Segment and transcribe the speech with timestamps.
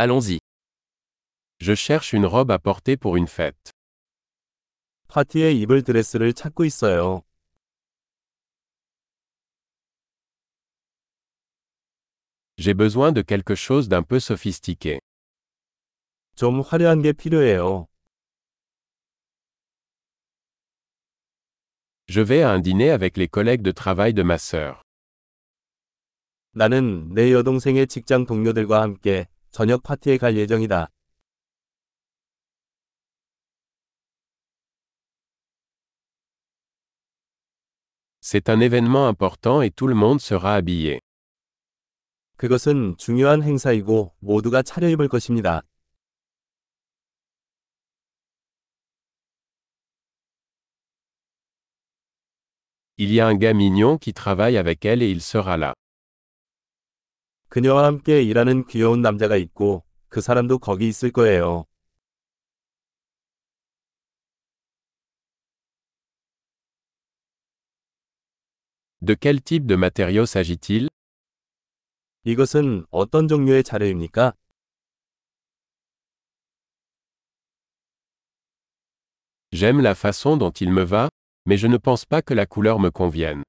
[0.00, 0.38] Allons-y.
[1.58, 3.72] Je cherche une robe à porter pour une fête.
[5.08, 7.24] 파티에 입을 드레스를 찾고 있어요.
[12.58, 15.00] J'ai besoin de quelque chose d'un peu sophistiqué.
[16.36, 17.88] 좀 화려한 게 필요해요.
[22.06, 24.80] Je vais à un dîner avec les collègues de travail de ma sœur.
[26.52, 30.87] 나는 내 여동생의 직장 동료들과 함께 저녁 파티에 갈 예정이다.
[38.21, 40.99] C'est un événement important et tout le monde sera habillé.
[42.37, 45.61] 그것은 중요한 행사이고 모두가 차려입을 것입니다.
[52.97, 55.73] Il y a un gars mignon qui travaille avec elle et il sera là.
[57.49, 61.65] 그녀와 함께 일하는 귀여운 남자가 있고 그 사람도 거기 있을 거예요.
[69.01, 70.87] De quel type de matériau s'agit-il
[72.23, 74.33] 이것은 어떤 종류의 자료입니까?
[79.51, 81.09] J'aime la façon dont il me va,
[81.45, 83.43] mais je ne pense pas que la couleur me convienne.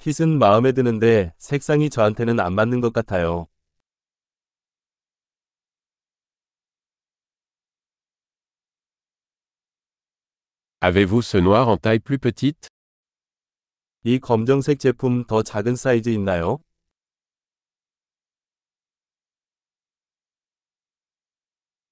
[0.00, 3.48] 핏은 마음에 드는데 색상이 저한테는 안 맞는 것 같아요.
[10.80, 12.68] Avez-vous ce noir en taille plus petite
[14.04, 16.60] 이 검정색 제품 더 작은 사이즈 있나요?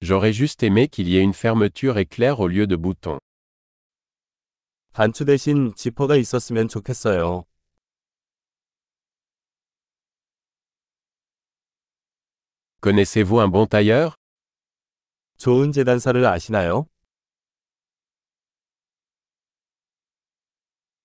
[0.01, 3.19] J'aurais juste aimé qu'il y ait une fermeture éclair au lieu de boutons.
[4.93, 7.45] 단추 대신 지퍼가 있었으면 좋겠어요.
[12.80, 14.14] Connaissez-vous un bon tailleur
[15.38, 16.86] 좋은 재단사를 아시나요?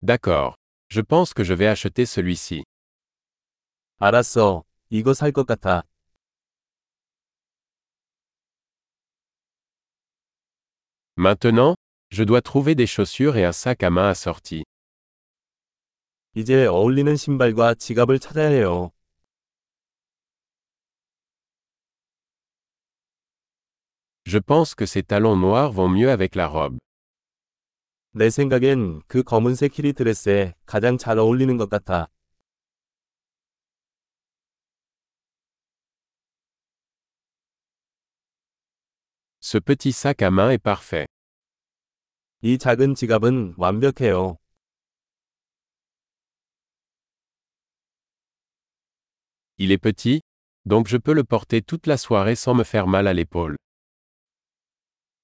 [0.02, 0.56] D'accord.
[0.90, 2.64] Je pense que je vais acheter celui-ci.
[4.00, 4.64] 알았어.
[4.90, 5.84] 이거 살 것 같아.
[11.18, 11.76] Maintenant,
[12.12, 14.64] je dois trouver des chaussures et un sac à main assorti.
[16.36, 18.92] 이제 어울리는 신발과 지갑을 찾아야 해요.
[24.26, 26.78] Je pense que ces talons noirs vont mieux avec la robe.
[28.12, 32.08] 내 생각엔 그 검은색 히리 드레스에 가장 잘 어울리는 것 같아.
[39.42, 41.08] Ce petit sac à main est parfait.
[42.42, 44.38] 이 작은 지갑은 완벽해요.
[49.58, 50.22] Il est petit,
[50.66, 53.58] donc je peux le porter toute la soirée sans me faire mal à l'épaule.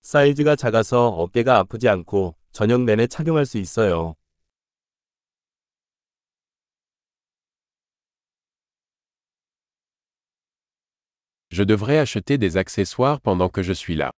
[0.03, 4.15] 사이즈가 작아서 어깨가 아프지 않고 저녁 내내 착용할 수 있어요.
[11.51, 14.13] Je devrais acheter des accessoires pendant que je suis là.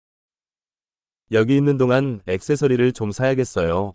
[1.32, 3.94] 여기 있는 동안 액세서리를 좀 사야겠어요.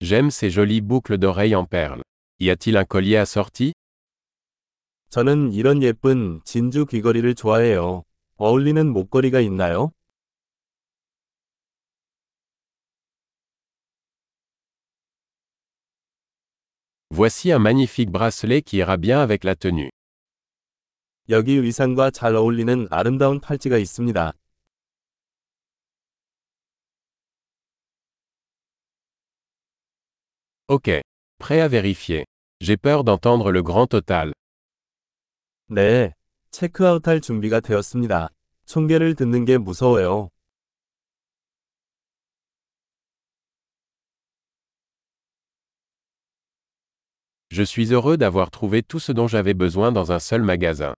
[0.00, 2.02] J'aime ces jolies boucles d'oreilles en perles.
[2.38, 3.72] Y a-t-il un collier assorti
[5.14, 8.02] 저는 이런 예쁜 진주 귀걸이를 좋아해요.
[8.34, 9.92] 어울리는 목걸이가 있나요?
[17.10, 19.88] Voici un magnifique bracelet qui ira bien avec la tenue.
[21.28, 24.32] 여기 의상과 잘 어울리는 아름다운 팔찌가 있습니다.
[30.66, 31.02] Ok.
[31.38, 32.24] Prêt à vérifier.
[32.60, 34.32] J'ai peur d'entendre le grand total.
[35.68, 36.12] 네,
[36.50, 38.28] 체크아웃할 준비가 되었습니다.
[38.66, 40.28] 총계를 듣는 게 무서워요.
[47.50, 50.92] Je suis heureux d'avoir trouvé tout ce dont j'avais besoin dans un seul magasin.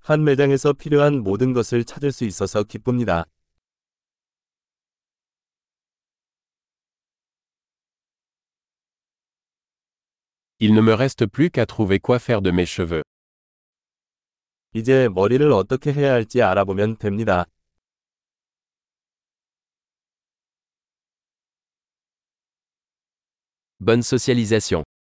[0.00, 3.26] 한 매장에서 필요한 모든 것을 찾을 수 있어서 기쁩니다.
[10.59, 13.03] Il ne me reste plus qu'à trouver quoi faire de mes cheveux.
[14.75, 17.45] 이제 머리를 어떻게 해야 할지 알아보면 됩니다.
[23.79, 24.83] Bonne socialisation.